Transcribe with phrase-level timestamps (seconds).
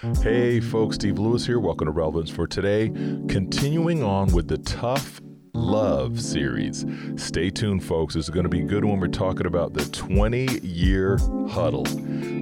[0.00, 1.58] Hey folks, Steve Lewis here.
[1.58, 2.88] Welcome to Relevance for Today.
[3.28, 5.20] Continuing on with the Tough
[5.54, 6.86] Love series.
[7.16, 8.14] Stay tuned, folks.
[8.14, 11.84] This is going to be good when we're talking about the 20 year huddle.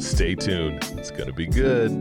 [0.03, 0.85] Stay tuned.
[0.99, 1.93] It's going to be good.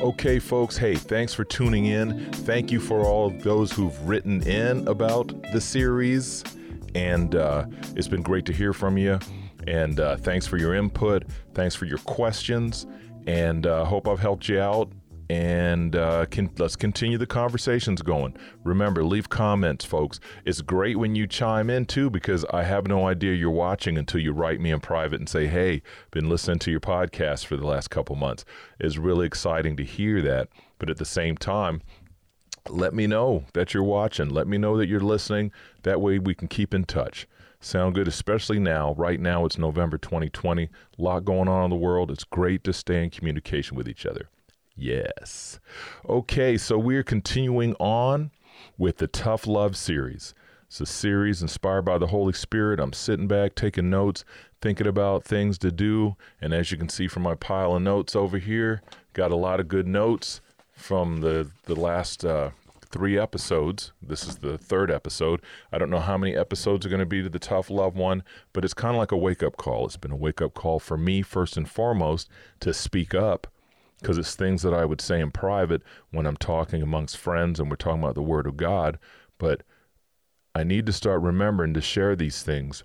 [0.00, 0.76] Okay, folks.
[0.76, 2.30] Hey, thanks for tuning in.
[2.30, 6.44] Thank you for all of those who've written in about the series.
[6.94, 7.66] And uh,
[7.96, 9.18] it's been great to hear from you.
[9.66, 11.24] And uh, thanks for your input.
[11.54, 12.86] Thanks for your questions.
[13.26, 14.90] And uh, hope I've helped you out.
[15.30, 18.36] And uh, can, let's continue the conversations going.
[18.64, 20.20] Remember, leave comments, folks.
[20.44, 24.20] It's great when you chime in too, because I have no idea you're watching until
[24.20, 27.66] you write me in private and say, "Hey, been listening to your podcast for the
[27.66, 28.44] last couple months."
[28.78, 30.48] It's really exciting to hear that.
[30.78, 31.80] But at the same time,
[32.68, 34.30] let me know that you're watching.
[34.30, 35.52] Let me know that you're listening.
[35.82, 37.26] That way we can keep in touch.
[37.60, 38.94] Sound good, especially now.
[38.94, 40.64] Right now, it's November 2020.
[40.64, 40.68] A
[41.02, 42.10] lot going on in the world.
[42.10, 44.28] It's great to stay in communication with each other.
[44.74, 45.60] Yes.
[46.08, 48.30] Okay, so we're continuing on
[48.78, 50.34] with the Tough Love series.
[50.66, 52.80] It's a series inspired by the Holy Spirit.
[52.80, 54.24] I'm sitting back, taking notes,
[54.60, 56.16] thinking about things to do.
[56.40, 58.82] And as you can see from my pile of notes over here,
[59.12, 60.40] got a lot of good notes
[60.72, 62.50] from the the last uh,
[62.92, 63.92] three episodes.
[64.02, 65.40] This is the third episode.
[65.72, 68.22] I don't know how many episodes are going to be to the tough love one,
[68.52, 69.86] but it's kind of like a wake up call.
[69.86, 72.28] It's been a wake up call for me first and foremost
[72.60, 73.46] to speak up
[74.00, 77.70] because it's things that I would say in private when I'm talking amongst friends and
[77.70, 78.98] we're talking about the Word of God.
[79.38, 79.62] But
[80.54, 82.84] I need to start remembering to share these things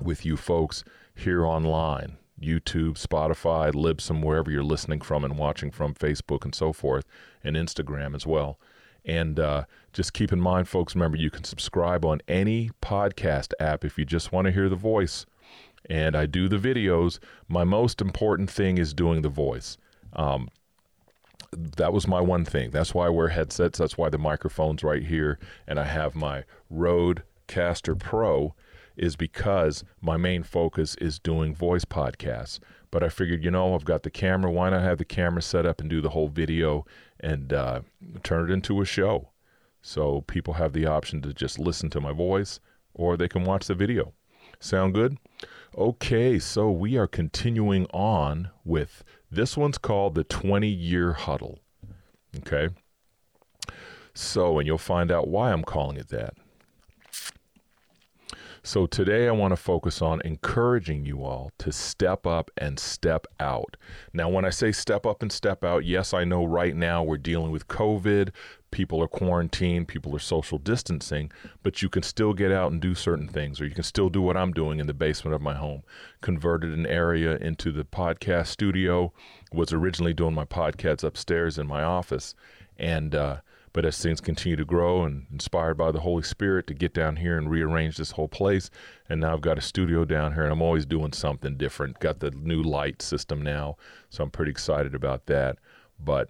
[0.00, 0.84] with you folks
[1.14, 2.18] here online.
[2.44, 7.04] YouTube, Spotify, Libsyn, wherever you're listening from and watching from, Facebook and so forth,
[7.42, 8.58] and Instagram as well.
[9.04, 13.84] And uh, just keep in mind, folks, remember you can subscribe on any podcast app
[13.84, 15.26] if you just want to hear the voice.
[15.88, 17.18] And I do the videos.
[17.48, 19.76] My most important thing is doing the voice.
[20.14, 20.48] Um,
[21.52, 22.70] that was my one thing.
[22.70, 23.78] That's why I wear headsets.
[23.78, 25.38] That's why the microphone's right here.
[25.66, 28.54] And I have my Rode Caster Pro
[28.96, 32.58] is because my main focus is doing voice podcasts.
[32.90, 34.50] But I figured, you know, I've got the camera.
[34.50, 36.86] Why not have the camera set up and do the whole video
[37.20, 37.80] and uh,
[38.22, 39.30] turn it into a show?
[39.82, 42.60] So people have the option to just listen to my voice
[42.94, 44.12] or they can watch the video.
[44.60, 45.18] Sound good?
[45.76, 51.58] Okay, so we are continuing on with this one's called the 20 year huddle.
[52.38, 52.68] Okay.
[54.14, 56.34] So, and you'll find out why I'm calling it that.
[58.66, 63.26] So today I want to focus on encouraging you all to step up and step
[63.38, 63.76] out.
[64.14, 67.18] Now, when I say step up and step out, yes, I know right now we're
[67.18, 68.30] dealing with COVID.
[68.70, 71.30] People are quarantined, people are social distancing,
[71.62, 74.22] but you can still get out and do certain things, or you can still do
[74.22, 75.82] what I'm doing in the basement of my home.
[76.22, 79.12] Converted an area into the podcast studio,
[79.52, 82.34] was originally doing my podcasts upstairs in my office.
[82.78, 83.36] And, uh,
[83.74, 87.16] but as things continue to grow and inspired by the Holy Spirit to get down
[87.16, 88.70] here and rearrange this whole place,
[89.10, 91.98] and now I've got a studio down here and I'm always doing something different.
[91.98, 93.76] Got the new light system now,
[94.08, 95.58] so I'm pretty excited about that.
[95.98, 96.28] But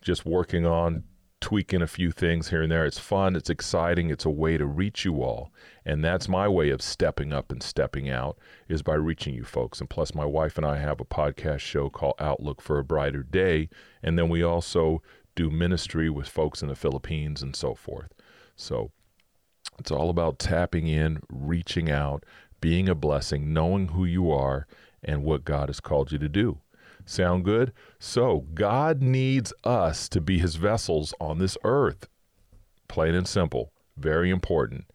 [0.00, 1.04] just working on
[1.40, 2.86] tweaking a few things here and there.
[2.86, 5.52] It's fun, it's exciting, it's a way to reach you all.
[5.84, 9.80] And that's my way of stepping up and stepping out is by reaching you folks.
[9.80, 13.22] And plus my wife and I have a podcast show called Outlook for a Brighter
[13.22, 13.68] Day,
[14.02, 15.02] and then we also
[15.36, 18.12] do ministry with folks in the Philippines and so forth.
[18.56, 18.90] So
[19.78, 22.24] it's all about tapping in, reaching out,
[22.60, 24.66] being a blessing, knowing who you are
[25.04, 26.58] and what God has called you to do.
[27.04, 27.72] Sound good?
[28.00, 32.08] So, God needs us to be his vessels on this earth.
[32.88, 33.72] Plain and simple.
[33.96, 34.86] Very important.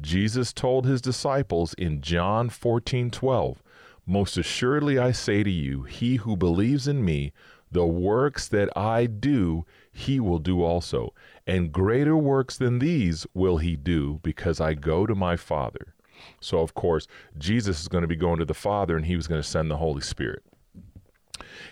[0.00, 3.62] Jesus told his disciples in John 14 12,
[4.06, 7.32] Most assuredly I say to you, he who believes in me,
[7.70, 9.66] the works that I do,
[9.98, 11.12] he will do also.
[11.46, 15.94] And greater works than these will he do, because I go to my Father.
[16.40, 19.26] So, of course, Jesus is going to be going to the Father, and he was
[19.26, 20.44] going to send the Holy Spirit.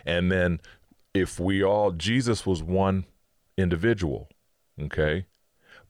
[0.04, 0.60] And then,
[1.14, 3.06] if we all, Jesus was one
[3.56, 4.28] individual,
[4.80, 5.26] okay?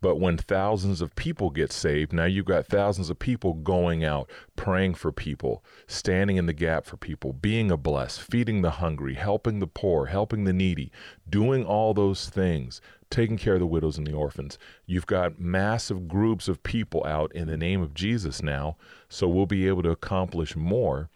[0.00, 4.30] But when thousands of people get saved, now you've got thousands of people going out,
[4.54, 9.14] praying for people, standing in the gap for people, being a bless, feeding the hungry,
[9.14, 10.92] helping the poor, helping the needy,
[11.28, 14.58] doing all those things, taking care of the widows and the orphans.
[14.84, 18.76] You've got massive groups of people out in the name of Jesus now,
[19.08, 21.08] so we'll be able to accomplish more,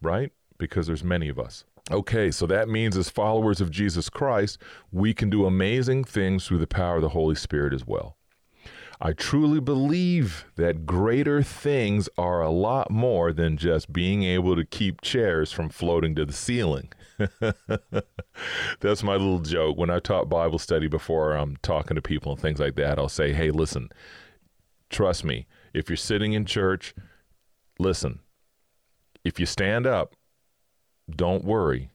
[0.00, 0.30] right?
[0.58, 1.64] Because there's many of us.
[1.90, 4.58] Okay, so that means as followers of Jesus Christ,
[4.90, 8.16] we can do amazing things through the power of the Holy Spirit as well.
[9.00, 14.64] I truly believe that greater things are a lot more than just being able to
[14.64, 16.90] keep chairs from floating to the ceiling.
[18.80, 19.76] That's my little joke.
[19.76, 23.10] When I taught Bible study before I'm talking to people and things like that, I'll
[23.10, 23.90] say, hey, listen,
[24.88, 26.94] trust me, if you're sitting in church,
[27.78, 28.20] listen,
[29.22, 30.14] if you stand up,
[31.10, 31.90] don't worry.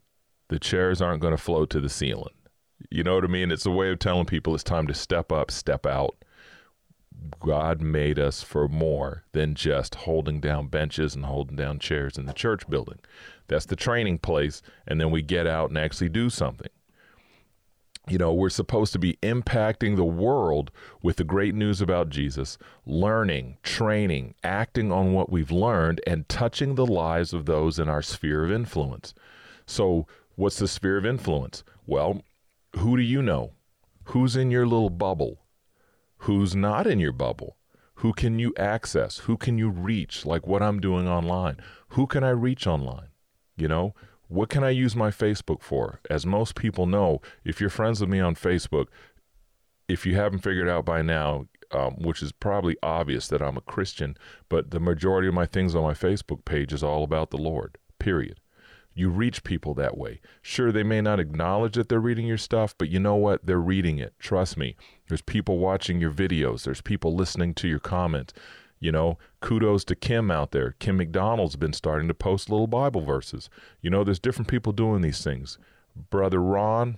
[0.50, 2.34] The chairs aren't going to float to the ceiling.
[2.90, 3.52] You know what I mean?
[3.52, 6.16] It's a way of telling people it's time to step up, step out.
[7.40, 12.26] God made us for more than just holding down benches and holding down chairs in
[12.26, 13.00] the church building.
[13.48, 14.62] That's the training place.
[14.88, 16.70] And then we get out and actually do something.
[18.10, 20.72] You know, we're supposed to be impacting the world
[21.04, 26.74] with the great news about Jesus, learning, training, acting on what we've learned, and touching
[26.74, 29.14] the lives of those in our sphere of influence.
[29.68, 31.64] So, what's the sphere of influence?
[31.86, 32.24] Well,
[32.78, 33.52] who do you know?
[34.06, 35.42] Who's in your little bubble?
[36.24, 37.58] Who's not in your bubble?
[37.96, 39.20] Who can you access?
[39.20, 40.26] Who can you reach?
[40.26, 41.58] Like what I'm doing online.
[41.90, 43.10] Who can I reach online?
[43.56, 43.94] You know,
[44.30, 46.00] what can I use my Facebook for?
[46.10, 48.86] As most people know, if you're friends with me on Facebook,
[49.88, 53.62] if you haven't figured out by now, um, which is probably obvious that I'm a
[53.62, 54.16] Christian,
[54.48, 57.78] but the majority of my things on my Facebook page is all about the Lord,
[57.98, 58.40] period.
[58.94, 60.22] You reach people that way.
[60.42, 63.46] Sure, they may not acknowledge that they're reading your stuff, but you know what?
[63.46, 64.14] They're reading it.
[64.20, 64.76] Trust me.
[65.08, 68.34] There's people watching your videos, there's people listening to your comments.
[68.80, 70.76] You know, kudos to Kim out there.
[70.80, 73.50] Kim McDonald's been starting to post little Bible verses.
[73.82, 75.58] You know, there's different people doing these things.
[76.10, 76.98] Brother Ron,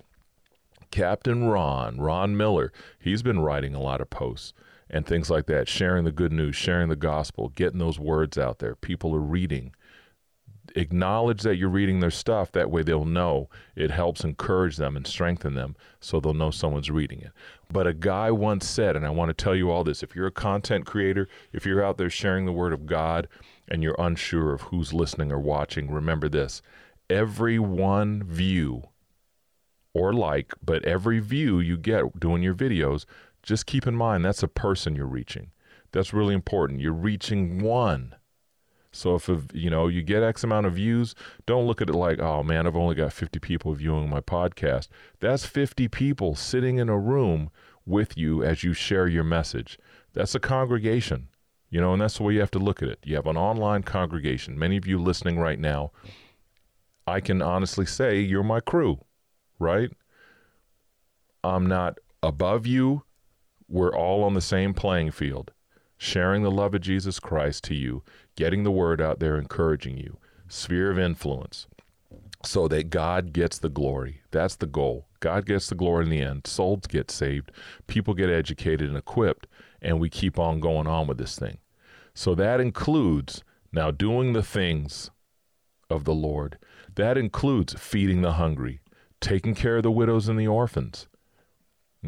[0.92, 4.54] Captain Ron, Ron Miller, he's been writing a lot of posts
[4.90, 8.60] and things like that, sharing the good news, sharing the gospel, getting those words out
[8.60, 8.76] there.
[8.76, 9.74] People are reading
[10.76, 12.52] acknowledge that you're reading their stuff.
[12.52, 13.50] That way they'll know.
[13.76, 17.32] It helps encourage them and strengthen them so they'll know someone's reading it.
[17.72, 20.28] But a guy once said, and I want to tell you all this if you're
[20.28, 23.28] a content creator, if you're out there sharing the word of God
[23.68, 26.62] and you're unsure of who's listening or watching, remember this
[27.10, 28.84] every one view
[29.94, 33.06] or like, but every view you get doing your videos,
[33.44, 35.52] just keep in mind that's a person you're reaching.
[35.92, 36.80] That's really important.
[36.80, 38.16] You're reaching one
[38.92, 41.16] so if you know you get X amount of views,
[41.46, 44.90] don't look at it like, oh man, I've only got 50 people viewing my podcast.
[45.20, 47.50] That's 50 people sitting in a room
[47.86, 49.80] with you as you share your message.
[50.14, 51.30] That's a congregation,
[51.70, 53.00] you know, and that's the way you have to look at it.
[53.04, 54.60] You have an online congregation.
[54.60, 55.92] Many of you listening right now,
[57.08, 59.00] I can honestly say you're my crew,
[59.58, 59.90] right?
[61.44, 63.04] I'm not above you.
[63.70, 65.52] We're all on the same playing field
[66.02, 68.02] sharing the love of Jesus Christ to you,
[68.36, 70.18] getting the word out there, encouraging you.
[70.48, 71.68] Sphere of influence
[72.44, 74.22] so that God gets the glory.
[74.32, 75.06] That's the goal.
[75.20, 76.48] God gets the glory in the end.
[76.48, 77.52] Souls get saved,
[77.86, 79.46] people get educated and equipped,
[79.80, 81.60] and we keep on going on with this thing.
[82.16, 85.12] So that includes now doing the things
[85.88, 86.58] of the Lord.
[86.96, 88.82] That includes feeding the hungry,
[89.20, 91.08] taking care of the widows and the orphans.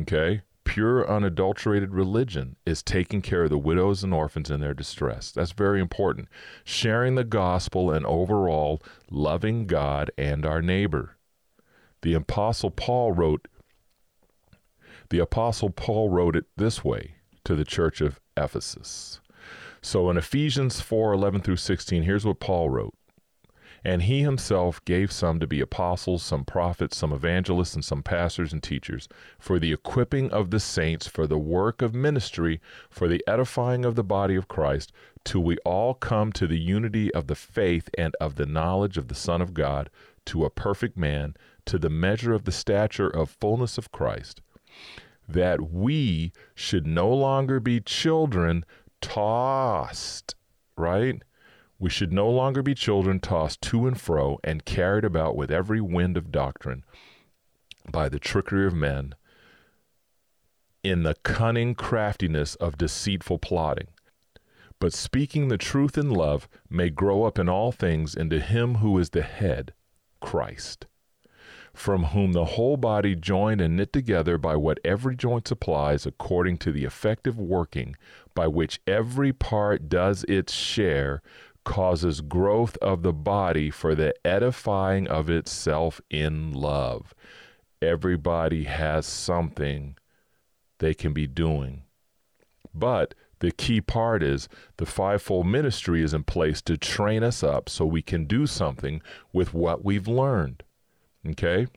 [0.02, 0.42] Okay?
[0.74, 5.32] Pure, unadulterated religion is taking care of the widows and orphans in their distress.
[5.32, 6.28] That's very important.
[6.64, 8.82] Sharing the gospel and overall
[9.12, 11.16] loving God and our neighbor.
[12.02, 13.48] The apostle Paul wrote
[15.12, 19.22] The apostle Paul wrote it this way to the church of Ephesus.
[19.80, 22.96] So in Ephesians 4:11 through 16, here's what Paul wrote.
[23.86, 28.54] And he himself gave some to be apostles, some prophets, some evangelists, and some pastors
[28.54, 33.22] and teachers, for the equipping of the saints, for the work of ministry, for the
[33.28, 34.94] edifying of the body of Christ,
[35.26, 39.10] till we all come to the unity of the faith and of the knowledge of
[39.10, 39.90] the Son of God,
[40.28, 41.36] to a perfect man,
[41.66, 44.42] to the measure of the stature of fullness of Christ,
[45.28, 48.64] that we should no longer be children
[49.02, 50.36] tossed,
[50.78, 51.22] right?
[51.80, 55.82] We should no longer be children tossed to and fro and carried about with every
[55.82, 56.84] wind of doctrine
[57.92, 59.16] by the trickery of men
[60.84, 63.88] in the cunning craftiness of deceitful plotting.
[64.80, 68.98] But speaking the truth in love may grow up in all things into him who
[69.00, 69.74] is the head,
[70.20, 70.88] Christ,
[71.74, 76.58] from whom the whole body joined and knit together by what every joint supplies according
[76.58, 77.96] to the effective working
[78.36, 81.22] by which every part does its share
[81.64, 87.14] causes growth of the body for the edifying of itself in love.
[87.82, 89.98] Everybody has something
[90.80, 91.84] they can be doing.
[92.74, 97.68] But the key part is the fivefold ministry is in place to train us up
[97.68, 99.02] so we can do something
[99.32, 100.64] with what we've learned.
[101.28, 101.68] Okay?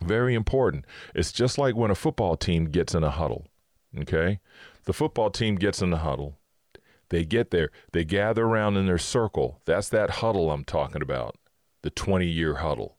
[0.00, 0.84] Very important.
[1.14, 3.46] It's just like when a football team gets in a huddle.
[3.98, 4.40] Okay?
[4.84, 6.38] The football team gets in the huddle.
[7.08, 7.70] They get there.
[7.92, 9.60] They gather around in their circle.
[9.64, 11.36] That's that huddle I'm talking about,
[11.82, 12.96] the 20 year huddle.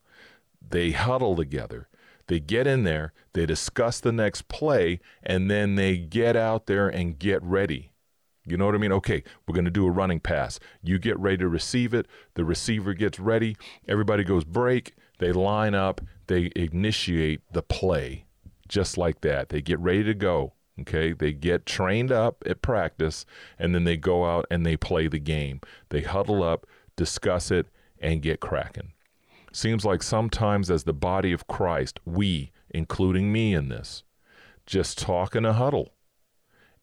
[0.66, 1.88] They huddle together.
[2.26, 6.86] They get in there, they discuss the next play, and then they get out there
[6.86, 7.92] and get ready.
[8.44, 8.92] You know what I mean?
[8.92, 10.60] Okay, we're going to do a running pass.
[10.82, 12.06] You get ready to receive it.
[12.34, 13.56] The receiver gets ready.
[13.86, 14.94] Everybody goes break.
[15.18, 16.00] They line up.
[16.26, 18.24] They initiate the play
[18.68, 19.48] just like that.
[19.48, 20.52] They get ready to go.
[20.80, 23.26] Okay, they get trained up at practice
[23.58, 25.60] and then they go out and they play the game.
[25.88, 26.66] They huddle up,
[26.96, 27.66] discuss it,
[28.00, 28.92] and get cracking.
[29.52, 34.04] Seems like sometimes, as the body of Christ, we, including me in this,
[34.66, 35.94] just talk in a huddle.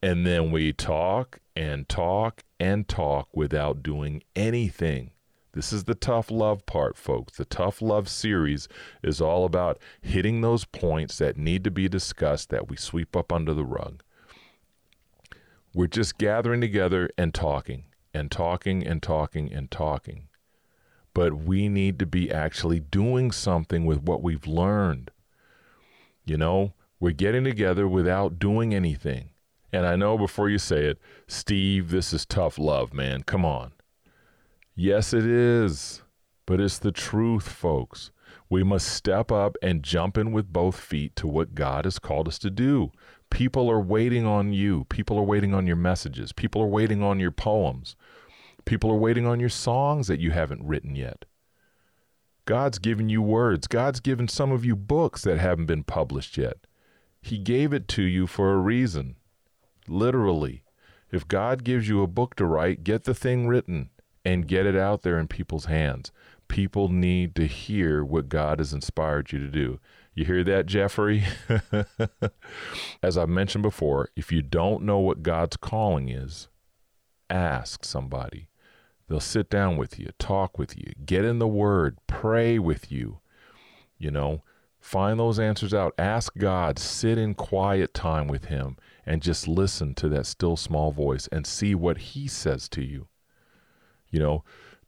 [0.02, 5.12] And then we talk and talk and talk without doing anything.
[5.56, 7.38] This is the tough love part, folks.
[7.38, 8.68] The tough love series
[9.02, 13.32] is all about hitting those points that need to be discussed that we sweep up
[13.32, 14.04] under the rug.
[15.74, 20.28] We're just gathering together and talking and talking and talking and talking.
[21.14, 25.10] But we need to be actually doing something with what we've learned.
[26.26, 29.30] You know, we're getting together without doing anything.
[29.72, 33.24] And I know before you say it, Steve, this is tough love, man.
[33.24, 33.72] Come on.
[34.75, 36.01] Yes, it is.
[36.46, 38.12] But it's the truth, folks.
[38.50, 42.27] We must step up and jump in with both feet to what God has called
[42.27, 42.91] us to do.
[43.29, 44.84] People are waiting on you.
[44.86, 46.34] People are waiting on your messages.
[46.34, 47.96] People are waiting on your poems.
[48.65, 51.25] People are waiting on your songs that you haven't written yet.
[52.46, 53.67] God's given you words.
[53.67, 56.58] God's given some of you books that haven't been published yet.
[57.22, 59.15] He gave it to you for a reason.
[59.88, 60.63] Literally.
[61.12, 63.89] If God gives you a book to write, get the thing written
[64.25, 66.12] and get it out there in people's hands.
[66.48, 69.79] People need to hear what God has inspired you to do.
[70.13, 71.24] You hear that, Jeffrey?
[73.03, 76.48] As I mentioned before, if you don't know what God's calling is,
[77.29, 78.48] ask somebody.
[79.08, 83.20] They'll sit down with you, talk with you, get in the Word, pray with you.
[83.98, 84.41] You know,
[84.79, 85.94] find those answers out.
[85.98, 90.91] Ask God, sit in quiet time with Him, and just listen to that still small
[90.91, 93.08] voice and see what He says to you.
[94.16, 94.44] You know,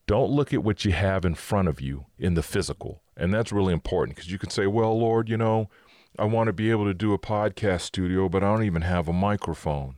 [0.06, 3.02] don't look at what you have in front of you in the physical.
[3.18, 5.70] And that's really important because you can say, well, Lord, you know,
[6.18, 9.10] I want to be able to do a podcast studio, but I don't even have
[9.10, 9.96] a microphone.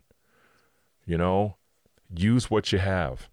[1.05, 1.57] You know,
[2.11, 3.29] use what you have.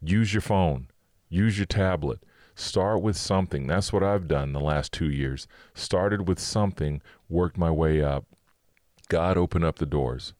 [0.00, 0.86] Use your phone.
[1.28, 2.20] Use your tablet.
[2.54, 3.66] Start with something.
[3.66, 5.48] That's what I've done the last two years.
[5.74, 8.24] Started with something, worked my way up.
[9.08, 10.32] God opened up the doors.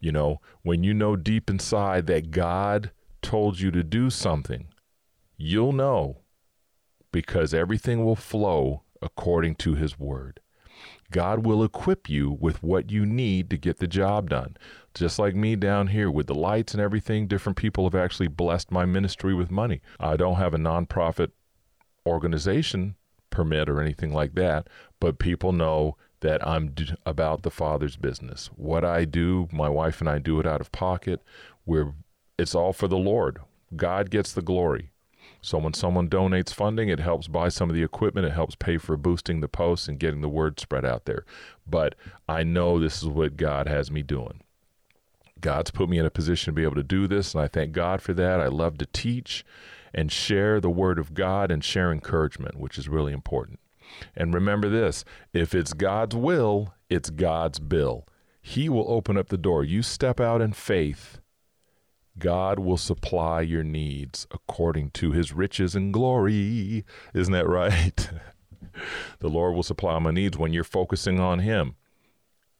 [0.00, 2.90] You know, when you know deep inside that God
[3.30, 4.66] told you to do something,
[5.36, 6.18] you'll know
[7.12, 10.40] because everything will flow according to His Word.
[11.12, 14.56] God will equip you with what you need to get the job done.
[14.94, 18.72] Just like me down here with the lights and everything, different people have actually blessed
[18.72, 19.80] my ministry with money.
[20.00, 21.30] I don't have a nonprofit
[22.04, 22.96] organization
[23.30, 24.66] permit or anything like that,
[24.98, 28.50] but people know that I'm d- about the Father's business.
[28.56, 31.22] What I do, my wife and I do it out of pocket.
[31.64, 31.92] We're
[32.40, 33.38] it's all for the Lord.
[33.76, 34.90] God gets the glory.
[35.42, 38.26] So when someone donates funding, it helps buy some of the equipment.
[38.26, 41.24] It helps pay for boosting the posts and getting the word spread out there.
[41.66, 41.94] But
[42.28, 44.40] I know this is what God has me doing.
[45.40, 47.72] God's put me in a position to be able to do this, and I thank
[47.72, 48.40] God for that.
[48.40, 49.44] I love to teach
[49.94, 53.60] and share the word of God and share encouragement, which is really important.
[54.14, 58.06] And remember this if it's God's will, it's God's bill.
[58.42, 59.64] He will open up the door.
[59.64, 61.19] You step out in faith
[62.18, 66.84] God will supply your needs according to his riches and glory.
[67.14, 68.10] Isn't that right?
[69.20, 71.76] the Lord will supply my needs when you're focusing on him.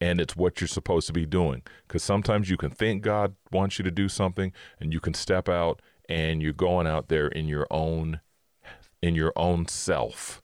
[0.00, 1.62] And it's what you're supposed to be doing.
[1.86, 5.48] Because sometimes you can think God wants you to do something and you can step
[5.48, 8.20] out and you're going out there in your own
[9.02, 10.42] in your own self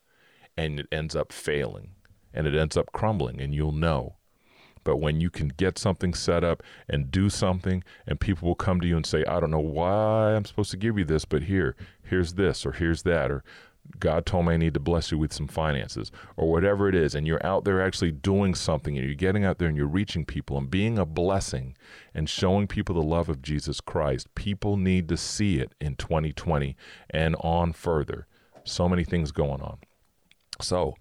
[0.56, 1.90] and it ends up failing
[2.32, 4.16] and it ends up crumbling and you'll know
[4.86, 8.80] but when you can get something set up and do something, and people will come
[8.80, 11.42] to you and say, I don't know why I'm supposed to give you this, but
[11.42, 11.74] here,
[12.04, 13.42] here's this, or here's that, or
[13.98, 17.16] God told me I need to bless you with some finances, or whatever it is,
[17.16, 20.24] and you're out there actually doing something, and you're getting out there and you're reaching
[20.24, 21.76] people and being a blessing
[22.14, 24.32] and showing people the love of Jesus Christ.
[24.36, 26.76] People need to see it in 2020
[27.10, 28.28] and on further.
[28.62, 29.78] So many things going on.
[30.60, 30.94] So,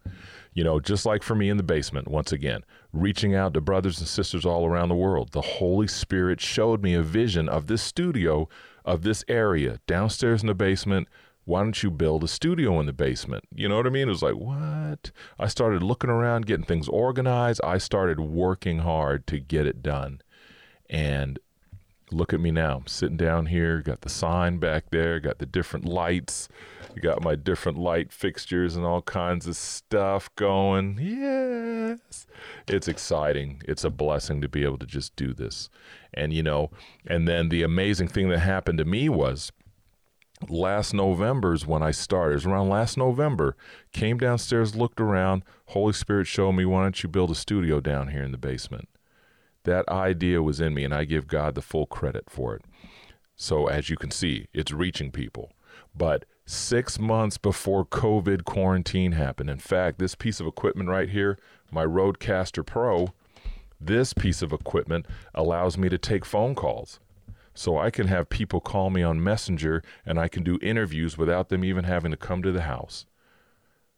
[0.55, 3.99] you know, just like for me in the basement, once again, reaching out to brothers
[3.99, 7.81] and sisters all around the world, the Holy Spirit showed me a vision of this
[7.81, 8.47] studio,
[8.85, 11.09] of this area downstairs in the basement.
[11.43, 13.43] Why don't you build a studio in the basement?
[13.53, 14.07] You know what I mean?
[14.07, 15.11] It was like, what?
[15.37, 17.59] I started looking around, getting things organized.
[17.63, 20.21] I started working hard to get it done.
[20.89, 21.37] And
[22.15, 22.77] look at me now.
[22.77, 26.47] I'm sitting down here, got the sign back there, got the different lights,
[27.01, 30.97] got my different light fixtures and all kinds of stuff going.
[31.01, 32.25] Yes.
[32.67, 33.61] It's exciting.
[33.67, 35.69] It's a blessing to be able to just do this.
[36.13, 36.71] And, you know,
[37.05, 39.51] and then the amazing thing that happened to me was
[40.49, 42.31] last November's when I started.
[42.31, 43.57] It was around last November.
[43.91, 45.43] Came downstairs, looked around.
[45.67, 48.87] Holy Spirit showed me, why don't you build a studio down here in the basement?
[49.65, 52.63] That idea was in me, and I give God the full credit for it.
[53.35, 55.51] So, as you can see, it's reaching people.
[55.95, 61.37] But six months before COVID quarantine happened, in fact, this piece of equipment right here,
[61.71, 63.09] my Rodecaster Pro,
[63.79, 66.99] this piece of equipment allows me to take phone calls.
[67.53, 71.49] So I can have people call me on Messenger and I can do interviews without
[71.49, 73.05] them even having to come to the house.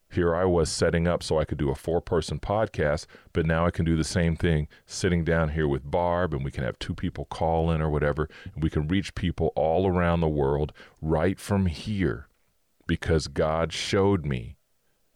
[0.09, 3.65] Here I was setting up so I could do a four person podcast, but now
[3.65, 6.79] I can do the same thing sitting down here with Barb and we can have
[6.79, 8.29] two people call in or whatever.
[8.53, 10.71] And we can reach people all around the world
[11.01, 12.27] right from here
[12.87, 14.55] because God showed me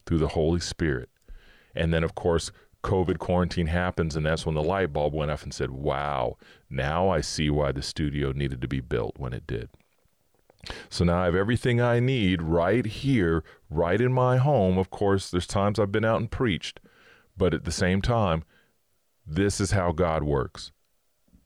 [0.06, 1.10] through the Holy Spirit.
[1.74, 2.52] And then, of course,
[2.84, 6.38] COVID quarantine happens, and that's when the light bulb went off and said, Wow,
[6.70, 9.70] now I see why the studio needed to be built when it did.
[10.90, 14.78] So now I have everything I need right here, right in my home.
[14.78, 16.80] Of course, there's times I've been out and preached,
[17.36, 18.44] but at the same time,
[19.26, 20.72] this is how God works.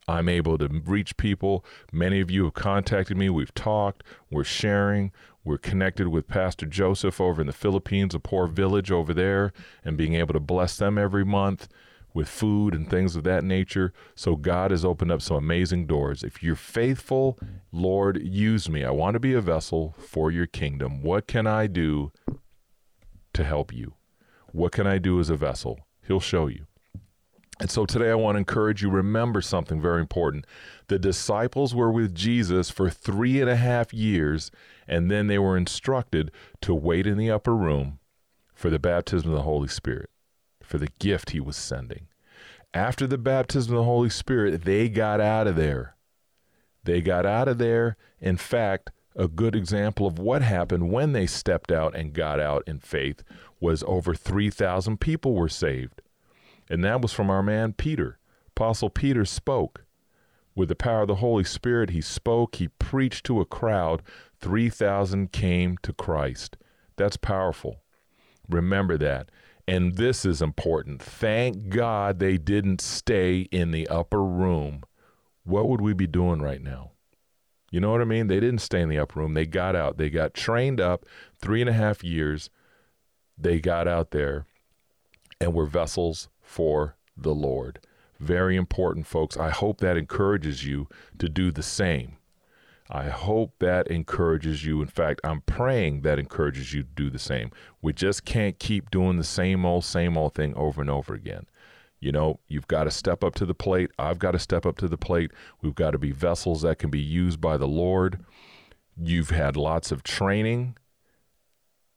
[0.08, 1.64] I'm able to reach people.
[1.92, 3.28] Many of you have contacted me.
[3.30, 4.04] We've talked.
[4.30, 5.12] We're sharing.
[5.44, 9.52] We're connected with Pastor Joseph over in the Philippines, a poor village over there,
[9.84, 11.68] and being able to bless them every month
[12.16, 13.92] with food and things of that nature.
[14.14, 16.24] So God has opened up some amazing doors.
[16.24, 17.38] If you're faithful,
[17.70, 18.84] Lord, use me.
[18.84, 21.02] I want to be a vessel for your kingdom.
[21.02, 22.12] What can I do
[23.34, 23.96] to help you?
[24.50, 25.80] What can I do as a vessel?
[26.08, 26.64] He'll show you.
[27.60, 30.46] And so today I want to encourage you remember something very important.
[30.88, 34.50] The disciples were with Jesus for three and a half years,
[34.88, 36.30] and then they were instructed
[36.62, 37.98] to wait in the upper room
[38.54, 40.08] for the baptism of the Holy Spirit
[40.66, 42.08] for the gift he was sending.
[42.76, 45.96] After the baptism of the Holy Spirit, they got out of there.
[46.84, 47.96] They got out of there.
[48.20, 52.64] In fact, a good example of what happened when they stepped out and got out
[52.66, 53.22] in faith
[53.60, 56.02] was over 3,000 people were saved.
[56.68, 58.18] And that was from our man Peter.
[58.48, 59.86] Apostle Peter spoke.
[60.54, 64.02] With the power of the Holy Spirit, he spoke, he preached to a crowd.
[64.42, 66.58] 3,000 came to Christ.
[66.96, 67.80] That's powerful.
[68.50, 69.30] Remember that.
[69.68, 71.02] And this is important.
[71.02, 74.84] Thank God they didn't stay in the upper room.
[75.44, 76.92] What would we be doing right now?
[77.70, 78.28] You know what I mean?
[78.28, 79.34] They didn't stay in the upper room.
[79.34, 79.98] They got out.
[79.98, 81.04] They got trained up
[81.38, 82.48] three and a half years.
[83.36, 84.46] They got out there
[85.40, 87.80] and were vessels for the Lord.
[88.20, 89.36] Very important, folks.
[89.36, 92.16] I hope that encourages you to do the same.
[92.88, 94.80] I hope that encourages you.
[94.80, 97.50] In fact, I'm praying that encourages you to do the same.
[97.82, 101.46] We just can't keep doing the same old, same old thing over and over again.
[101.98, 103.90] You know, you've got to step up to the plate.
[103.98, 105.32] I've got to step up to the plate.
[105.62, 108.24] We've got to be vessels that can be used by the Lord.
[108.96, 110.76] You've had lots of training.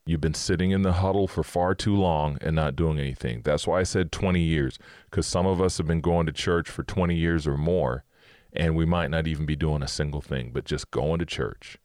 [0.06, 3.42] You've been sitting in the huddle for far too long and not doing anything.
[3.44, 6.68] That's why I said 20 years, because some of us have been going to church
[6.68, 8.06] for 20 years or more
[8.54, 11.78] and we might not even be doing a single thing, but just going to church.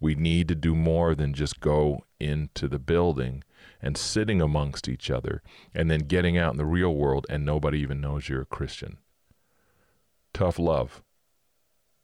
[0.00, 3.44] We need to do more than just go into the building
[3.80, 5.42] and sitting amongst each other
[5.74, 8.98] and then getting out in the real world and nobody even knows you're a Christian.
[10.34, 11.02] Tough love,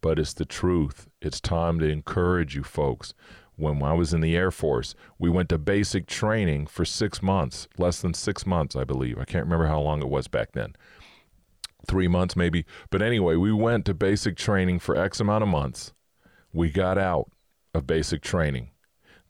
[0.00, 1.08] but it's the truth.
[1.20, 3.14] It's time to encourage you folks.
[3.56, 7.66] When I was in the Air Force, we went to basic training for six months,
[7.76, 9.18] less than six months, I believe.
[9.18, 10.76] I can't remember how long it was back then
[11.86, 12.64] three months maybe.
[12.90, 15.92] But anyway, we went to basic training for X amount of months.
[16.52, 17.30] We got out
[17.74, 18.70] of basic training.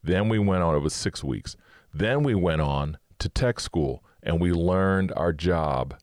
[0.03, 1.55] Then we went on, it was six weeks.
[1.93, 5.95] Then we went on to tech school and we learned our job.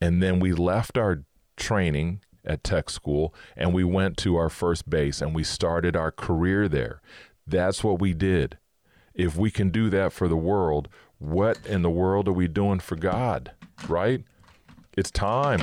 [0.00, 1.24] And then we left our
[1.56, 6.10] training at tech school and we went to our first base and we started our
[6.10, 7.00] career there.
[7.46, 8.58] That's what we did.
[9.14, 12.80] If we can do that for the world, what in the world are we doing
[12.80, 13.52] for God,
[13.86, 14.24] right?
[14.94, 15.62] It's time.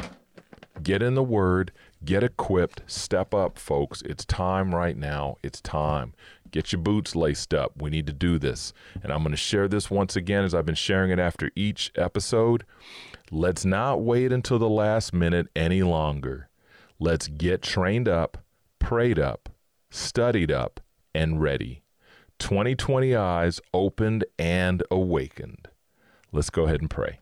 [0.81, 1.71] Get in the Word,
[2.03, 4.01] get equipped, step up, folks.
[4.01, 5.37] It's time right now.
[5.43, 6.13] It's time.
[6.49, 7.79] Get your boots laced up.
[7.79, 8.73] We need to do this.
[9.03, 11.91] And I'm going to share this once again as I've been sharing it after each
[11.95, 12.65] episode.
[13.29, 16.49] Let's not wait until the last minute any longer.
[16.97, 18.39] Let's get trained up,
[18.79, 19.49] prayed up,
[19.91, 20.79] studied up,
[21.13, 21.83] and ready.
[22.39, 25.67] 2020 eyes opened and awakened.
[26.31, 27.19] Let's go ahead and pray.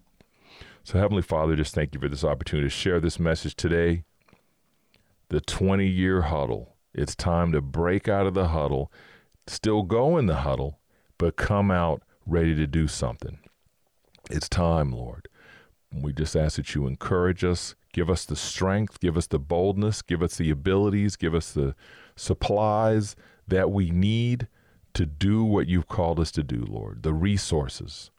[0.87, 4.05] So, Heavenly Father, just thank you for this opportunity to share this message today.
[5.27, 6.77] the 20 year huddle.
[6.93, 8.89] It's time to break out of the huddle,
[9.47, 10.79] still go in the huddle,
[11.17, 13.37] but come out ready to do something.
[14.29, 15.27] It's time, Lord.
[15.91, 20.01] We just ask that you encourage us, give us the strength, give us the boldness,
[20.01, 21.75] give us the abilities, give us the
[22.15, 24.47] supplies that we need
[24.93, 28.09] to do what you've called us to do, Lord, the resources.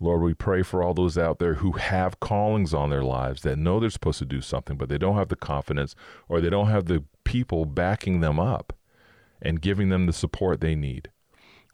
[0.00, 3.58] Lord, we pray for all those out there who have callings on their lives that
[3.58, 5.94] know they're supposed to do something, but they don't have the confidence
[6.28, 8.72] or they don't have the people backing them up
[9.42, 11.10] and giving them the support they need.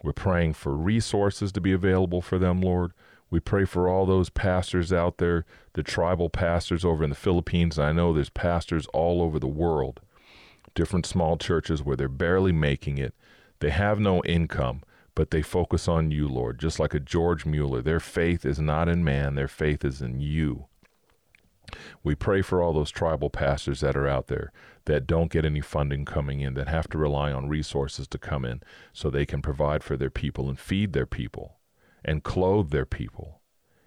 [0.02, 2.92] We're praying for resources to be available for them, Lord.
[3.30, 7.78] We pray for all those pastors out there, the tribal pastors over in the Philippines.
[7.78, 10.00] I know there's pastors all over the world,
[10.74, 13.14] different small churches where they're barely making it.
[13.60, 14.82] They have no income
[15.14, 17.82] but they focus on you, Lord, just like a George Mueller.
[17.82, 20.66] Their faith is not in man, their faith is in you.
[22.02, 24.52] We pray for all those tribal pastors that are out there
[24.84, 28.44] that don't get any funding coming in, that have to rely on resources to come
[28.44, 31.56] in so they can provide for their people and feed their people
[32.04, 33.40] and clothe their people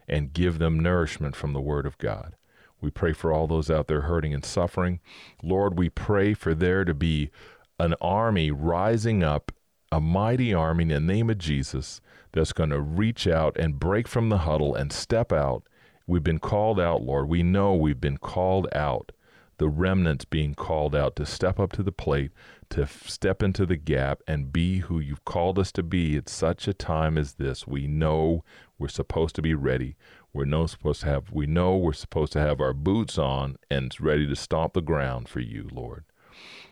[0.08, 2.36] and give them nourishment from the Word of God.
[2.82, 5.00] We pray for all those out there hurting and suffering.
[5.44, 7.32] Lord, we pray for there to be
[7.80, 9.52] an army rising up
[9.92, 12.02] a mighty army in the name of Jesus
[12.34, 15.64] that's going to reach out and break from the huddle and step out.
[16.06, 17.28] We've been called out, Lord.
[17.28, 19.12] We know we've been called out.
[19.58, 22.32] The remnants being called out to step up to the plate,
[22.70, 26.68] to step into the gap and be who you've called us to be at such
[26.68, 27.66] a time as this.
[27.66, 28.44] We know
[28.78, 29.96] we're supposed to be ready.
[30.32, 34.00] We're no supposed to have we know we're supposed to have our boots on and
[34.00, 36.04] ready to stomp the ground for you, Lord.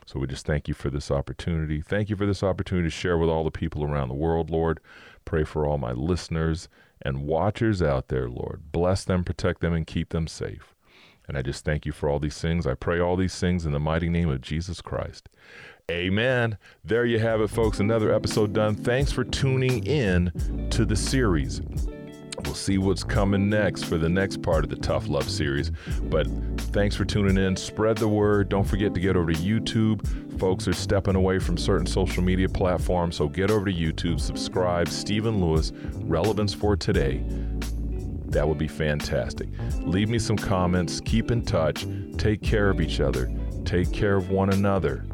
[0.06, 1.82] So we just thank you for this opportunity.
[1.82, 4.80] Thank you for this opportunity to share with all the people around the world, Lord.
[5.24, 6.68] Pray for all my listeners
[7.02, 8.70] and watchers out there, Lord.
[8.70, 10.74] Bless them, protect them, and keep them safe.
[11.26, 12.68] And I just thank you for all these things.
[12.68, 15.28] I pray all these things in the mighty name of Jesus Christ.
[15.90, 16.56] Amen.
[16.84, 17.80] There you have it, folks.
[17.80, 18.76] Another episode done.
[18.76, 21.60] Thanks for tuning in to the series.
[22.44, 25.70] We'll see what's coming next for the next part of the Tough Love series.
[26.02, 26.26] But
[26.72, 27.56] thanks for tuning in.
[27.56, 28.48] Spread the word.
[28.48, 30.38] Don't forget to get over to YouTube.
[30.38, 34.88] Folks are stepping away from certain social media platforms, so get over to YouTube, subscribe.
[34.88, 37.24] Stephen Lewis, Relevance for Today.
[38.26, 39.48] That would be fantastic.
[39.80, 41.00] Leave me some comments.
[41.00, 41.86] Keep in touch.
[42.18, 43.32] Take care of each other.
[43.64, 45.06] Take care of one another.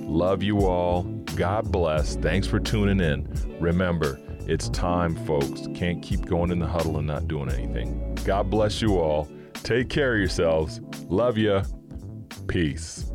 [0.00, 1.04] Love you all.
[1.34, 2.16] God bless.
[2.16, 3.26] Thanks for tuning in.
[3.58, 5.68] Remember, it's time, folks.
[5.74, 8.16] Can't keep going in the huddle and not doing anything.
[8.24, 9.28] God bless you all.
[9.54, 10.80] Take care of yourselves.
[11.08, 11.62] Love you.
[12.46, 13.10] Peace.